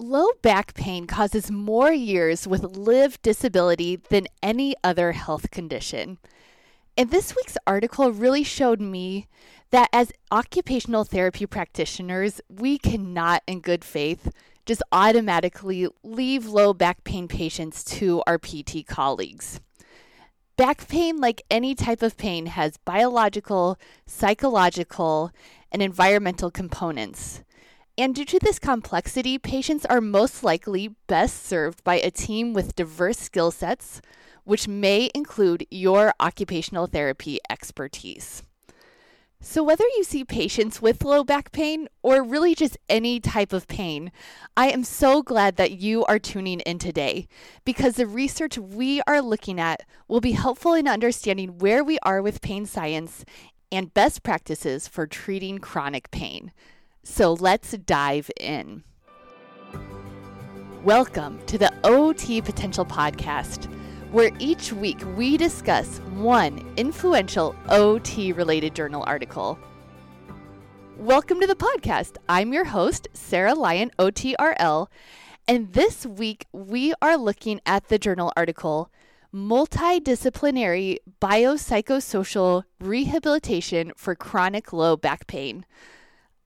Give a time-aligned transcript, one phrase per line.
[0.00, 6.18] Low back pain causes more years with lived disability than any other health condition.
[6.96, 9.26] And this week's article really showed me
[9.70, 14.30] that as occupational therapy practitioners, we cannot, in good faith,
[14.66, 19.60] just automatically leave low back pain patients to our PT colleagues.
[20.56, 23.76] Back pain, like any type of pain, has biological,
[24.06, 25.32] psychological,
[25.72, 27.42] and environmental components.
[27.98, 32.76] And due to this complexity, patients are most likely best served by a team with
[32.76, 34.00] diverse skill sets,
[34.44, 38.44] which may include your occupational therapy expertise.
[39.40, 43.66] So, whether you see patients with low back pain or really just any type of
[43.66, 44.12] pain,
[44.56, 47.26] I am so glad that you are tuning in today
[47.64, 52.22] because the research we are looking at will be helpful in understanding where we are
[52.22, 53.24] with pain science
[53.72, 56.52] and best practices for treating chronic pain.
[57.10, 58.84] So let's dive in.
[60.84, 63.64] Welcome to the OT Potential Podcast,
[64.12, 69.58] where each week we discuss one influential OT related journal article.
[70.96, 72.18] Welcome to the podcast.
[72.28, 74.86] I'm your host, Sarah Lyon, OTRL,
[75.48, 78.92] and this week we are looking at the journal article
[79.34, 85.64] Multidisciplinary Biopsychosocial Rehabilitation for Chronic Low Back Pain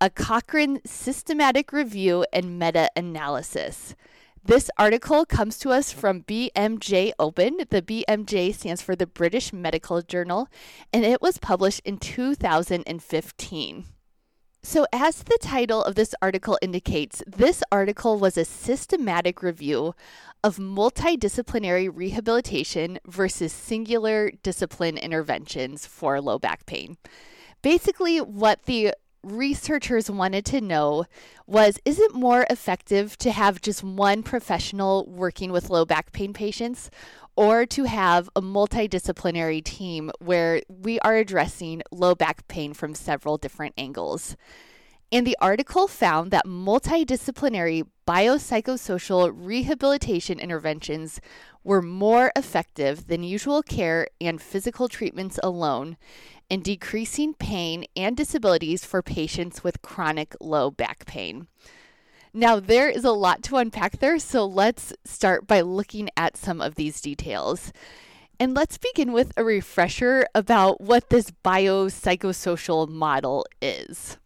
[0.03, 3.95] a Cochrane systematic review and meta analysis.
[4.45, 7.59] This article comes to us from BMJ Open.
[7.71, 10.49] The BMJ stands for the British Medical Journal,
[10.93, 13.85] and it was published in 2015.
[14.65, 19.95] So, as the title of this article indicates, this article was a systematic review
[20.43, 26.97] of multidisciplinary rehabilitation versus singular discipline interventions for low back pain.
[27.63, 31.05] Basically, what the researchers wanted to know
[31.47, 36.33] was is it more effective to have just one professional working with low back pain
[36.33, 36.91] patients
[37.37, 43.39] or to have a multidisciplinary team where we are addressing low back pain from several
[43.39, 44.37] different angles?
[45.11, 51.21] And the article found that multidisciplinary biopsychosocial rehabilitation interventions
[51.63, 55.97] were more effective than usual care and physical treatments alone
[56.53, 61.47] in decreasing pain and disabilities for patients with chronic low back pain.
[62.35, 66.61] Now, there is a lot to unpack there, so let's start by looking at some
[66.61, 67.73] of these details.
[68.39, 74.19] And let's begin with a refresher about what this biopsychosocial model is.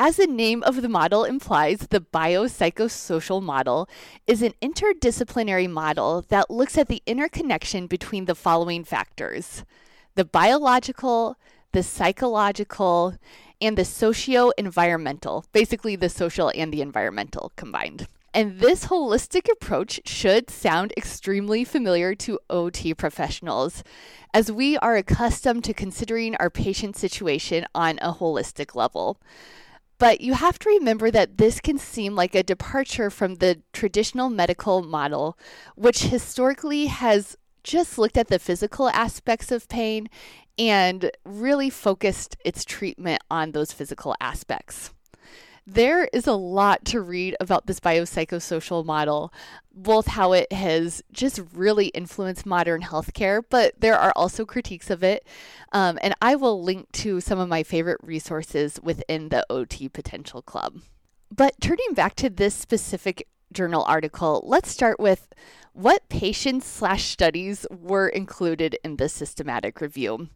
[0.00, 3.88] As the name of the model implies, the biopsychosocial model
[4.26, 9.62] is an interdisciplinary model that looks at the interconnection between the following factors
[10.16, 11.36] the biological,
[11.72, 13.14] the psychological,
[13.60, 18.06] and the socio environmental, basically the social and the environmental combined.
[18.34, 23.82] And this holistic approach should sound extremely familiar to OT professionals,
[24.32, 29.20] as we are accustomed to considering our patient situation on a holistic level.
[29.98, 34.30] But you have to remember that this can seem like a departure from the traditional
[34.30, 35.36] medical model,
[35.74, 40.08] which historically has just looked at the physical aspects of pain
[40.58, 44.92] and really focused its treatment on those physical aspects.
[45.70, 49.30] There is a lot to read about this biopsychosocial model,
[49.70, 55.04] both how it has just really influenced modern healthcare, but there are also critiques of
[55.04, 55.26] it.
[55.72, 60.40] Um, and I will link to some of my favorite resources within the OT Potential
[60.40, 60.80] Club.
[61.30, 65.28] But turning back to this specific journal article, let's start with
[65.72, 70.28] what patients slash studies were included in this systematic review.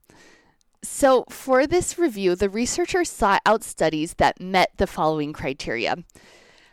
[0.84, 5.96] So, for this review, the researchers sought out studies that met the following criteria.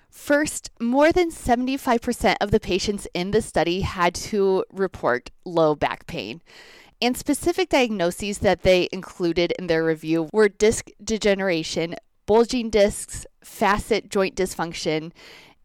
[0.10, 6.08] First, more than 75% of the patients in the study had to report low back
[6.08, 6.42] pain.
[7.02, 11.96] And specific diagnoses that they included in their review were disc degeneration,
[12.26, 15.12] bulging discs, facet joint dysfunction,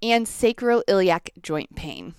[0.04, 2.14] and sacroiliac joint pain.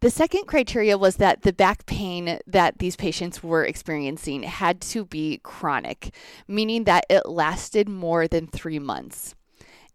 [0.00, 5.04] The second criteria was that the back pain that these patients were experiencing had to
[5.04, 6.14] be chronic,
[6.48, 9.34] meaning that it lasted more than three months.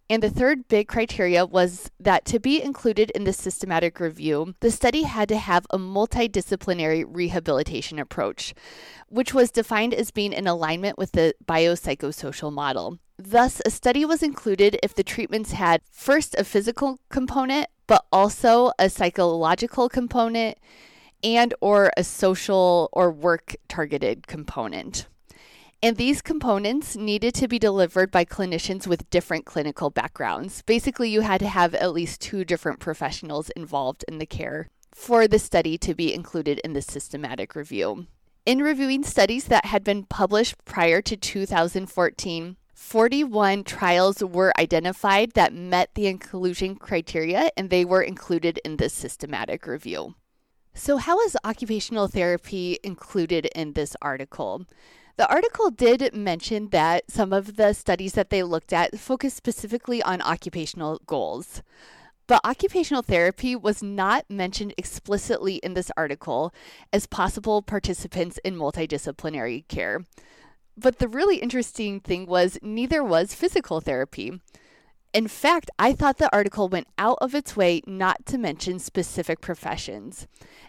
[0.09, 4.71] And the third big criteria was that to be included in the systematic review, the
[4.71, 8.53] study had to have a multidisciplinary rehabilitation approach,
[9.09, 12.99] which was defined as being in alignment with the biopsychosocial model.
[13.17, 18.71] Thus, a study was included if the treatments had first a physical component, but also
[18.79, 20.57] a psychological component
[21.23, 25.07] and or a social or work targeted component.
[25.83, 30.63] And these components needed to be delivered by clinicians with different clinical backgrounds.
[30.63, 35.27] Basically, you had to have at least two different professionals involved in the care for
[35.27, 38.07] the study to be included in the systematic review.
[38.43, 45.53] In reviewing studies that had been published prior to 2014, 41 trials were identified that
[45.53, 50.15] met the inclusion criteria and they were included in this systematic review.
[50.73, 54.65] So, how is occupational therapy included in this article?
[55.17, 60.01] The article did mention that some of the studies that they looked at focused specifically
[60.03, 61.63] on occupational goals.
[62.27, 66.53] But occupational therapy was not mentioned explicitly in this article
[66.93, 70.05] as possible participants in multidisciplinary care.
[70.77, 74.39] But the really interesting thing was neither was physical therapy.
[75.17, 79.41] In fact, I thought the article went out of its way not to mention specific
[79.41, 80.27] professions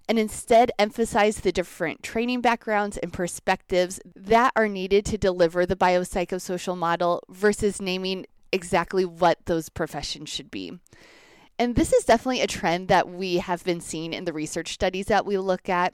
[0.09, 5.77] and instead emphasized the different training backgrounds and perspectives that are needed to deliver the
[5.77, 10.79] biopsychosocial model versus naming exactly what those professions should be.
[11.58, 15.06] And this is definitely a trend that we have been seeing in the research studies
[15.06, 15.93] that we look at,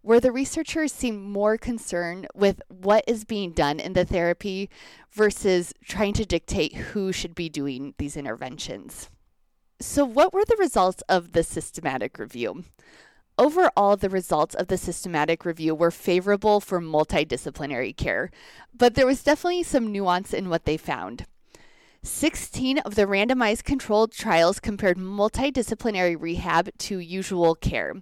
[0.00, 4.70] where the researchers seem more concerned with what is being done in the therapy
[5.10, 9.10] versus trying to dictate who should be doing these interventions.
[9.80, 12.64] So, what were the results of the systematic review?
[13.36, 18.30] Overall, the results of the systematic review were favorable for multidisciplinary care,
[18.74, 21.26] but there was definitely some nuance in what they found.
[22.04, 27.94] 16 of the randomized controlled trials compared multidisciplinary rehab to usual care.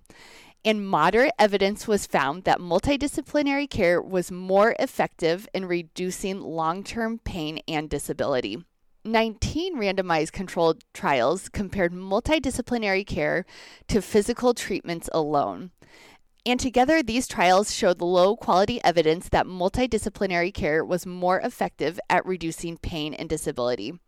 [0.65, 7.19] And moderate evidence was found that multidisciplinary care was more effective in reducing long term
[7.19, 8.65] pain and disability.
[9.05, 13.45] 19 randomized controlled trials compared multidisciplinary care
[13.89, 15.71] to physical treatments alone.
[16.47, 22.25] And together, these trials showed low quality evidence that multidisciplinary care was more effective at
[22.25, 23.99] reducing pain and disability.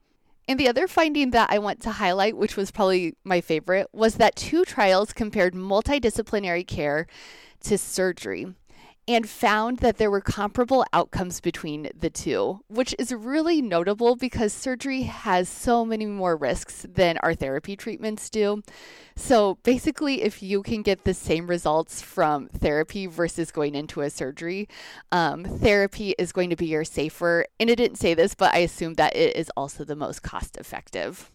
[0.49, 4.17] And the other finding that I want to highlight, which was probably my favorite, was
[4.17, 7.06] that two trials compared multidisciplinary care
[7.64, 8.55] to surgery
[9.08, 14.52] and found that there were comparable outcomes between the two, which is really notable because
[14.52, 18.62] surgery has so many more risks than our therapy treatments do.
[19.16, 24.10] So basically, if you can get the same results from therapy versus going into a
[24.10, 24.69] surgery,
[25.10, 27.44] um, therapy is going to be your safer.
[27.58, 30.56] And it didn't say this, but I assume that it is also the most cost
[30.56, 31.31] effective.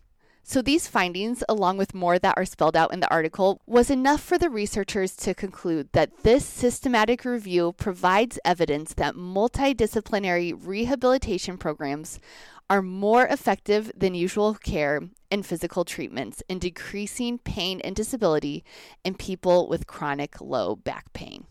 [0.50, 4.22] So, these findings, along with more that are spelled out in the article, was enough
[4.22, 12.22] for the researchers to conclude that this systematic review provides evidence that multidisciplinary rehabilitation programs
[12.70, 18.64] are more effective than usual care and physical treatments in decreasing pain and disability
[19.04, 21.44] in people with chronic low back pain.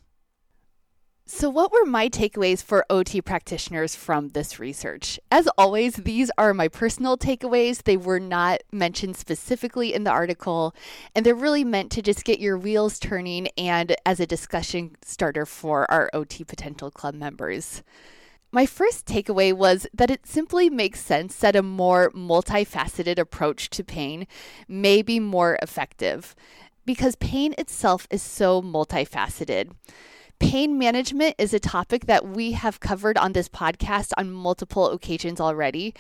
[1.28, 5.18] So, what were my takeaways for OT practitioners from this research?
[5.28, 7.82] As always, these are my personal takeaways.
[7.82, 10.72] They were not mentioned specifically in the article,
[11.16, 15.44] and they're really meant to just get your wheels turning and as a discussion starter
[15.44, 17.82] for our OT Potential Club members.
[18.52, 23.82] My first takeaway was that it simply makes sense that a more multifaceted approach to
[23.82, 24.28] pain
[24.68, 26.36] may be more effective
[26.84, 29.72] because pain itself is so multifaceted.
[30.38, 35.40] Pain management is a topic that we have covered on this podcast on multiple occasions
[35.40, 35.94] already,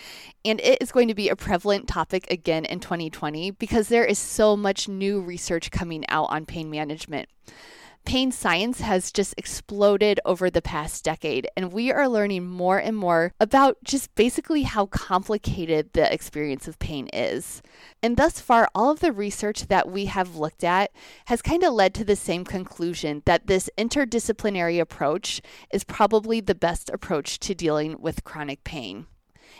[0.44, 4.18] and it is going to be a prevalent topic again in 2020 because there is
[4.18, 7.30] so much new research coming out on pain management
[8.06, 12.96] pain science has just exploded over the past decade, and we are learning more and
[12.96, 17.62] more about just basically how complicated the experience of pain is.
[18.02, 20.92] And thus far, all of the research that we have looked at
[21.26, 26.54] has kind of led to the same conclusion that this interdisciplinary approach is probably the
[26.54, 29.06] best approach to dealing with chronic pain.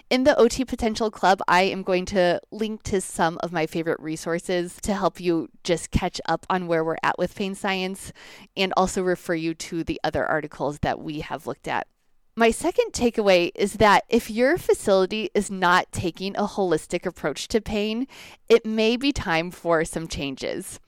[0.08, 3.98] In the OT Potential Club, I am going to link to some of my favorite
[4.00, 8.12] resources to help you just catch up on where we're at with pain science
[8.56, 11.88] and also refer you to the other articles that we have looked at.
[12.36, 17.62] My second takeaway is that if your facility is not taking a holistic approach to
[17.62, 18.06] pain,
[18.48, 20.78] it may be time for some changes.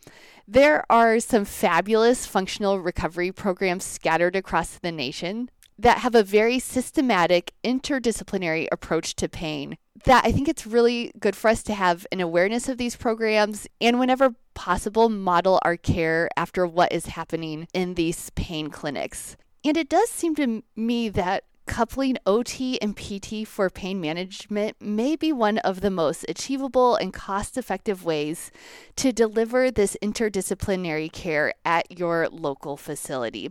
[0.46, 6.58] There are some fabulous functional recovery programs scattered across the nation that have a very
[6.58, 9.76] systematic, interdisciplinary approach to pain.
[10.04, 13.66] That I think it's really good for us to have an awareness of these programs
[13.80, 19.36] and, whenever possible, model our care after what is happening in these pain clinics.
[19.64, 25.14] And it does seem to me that coupling OT and PT for pain management may
[25.14, 28.50] be one of the most achievable and cost effective ways
[28.96, 33.50] to deliver this interdisciplinary care at your local facility.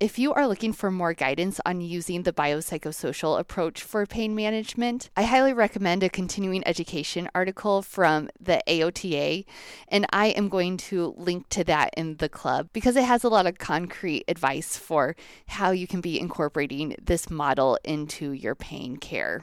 [0.00, 5.10] If you are looking for more guidance on using the biopsychosocial approach for pain management,
[5.14, 9.44] I highly recommend a continuing education article from the AOTA,
[9.88, 13.28] and I am going to link to that in the club because it has a
[13.28, 15.16] lot of concrete advice for
[15.46, 19.42] how you can be incorporating this model into your pain care.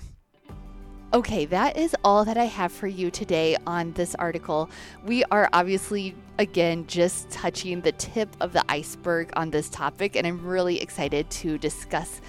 [1.14, 4.70] Okay, that is all that I have for you today on this article.
[5.06, 10.28] We are obviously, again, just touching the tip of the iceberg on this topic, and
[10.28, 12.20] I'm really excited to discuss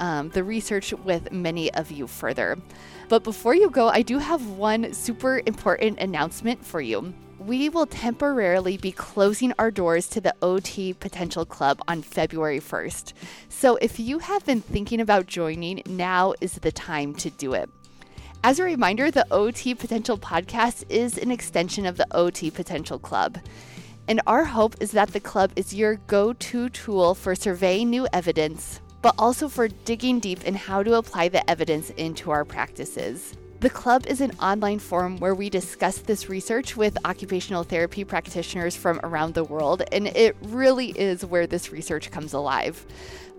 [0.00, 2.58] um, the research with many of you further.
[3.08, 7.14] But before you go, I do have one super important announcement for you.
[7.38, 13.14] We will temporarily be closing our doors to the OT Potential Club on February 1st.
[13.48, 17.70] So if you have been thinking about joining, now is the time to do it.
[18.46, 23.38] As a reminder, the OT Potential podcast is an extension of the OT Potential Club.
[24.06, 28.06] And our hope is that the club is your go to tool for surveying new
[28.12, 33.36] evidence, but also for digging deep in how to apply the evidence into our practices.
[33.66, 38.76] The club is an online forum where we discuss this research with occupational therapy practitioners
[38.76, 42.86] from around the world, and it really is where this research comes alive.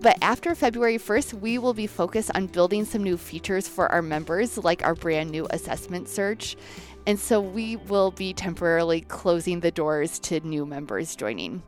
[0.02, 4.02] But after February 1st, we will be focused on building some new features for our
[4.02, 6.58] members, like our brand new assessment search.
[7.06, 11.62] And so we will be temporarily closing the doors to new members joining.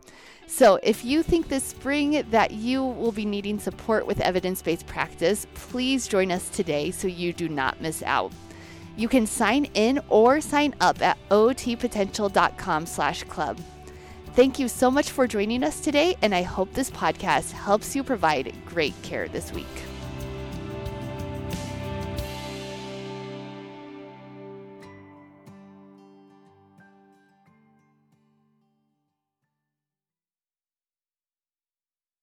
[0.45, 4.85] So, if you think this spring that you will be needing support with evidence based
[4.85, 8.31] practice, please join us today so you do not miss out.
[9.01, 13.57] You can sign in or sign up at otpotential.com/club.
[14.35, 18.03] Thank you so much for joining us today, and I hope this podcast helps you
[18.03, 19.65] provide great care this week.